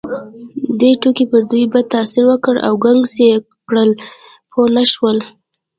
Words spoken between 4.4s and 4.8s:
پوه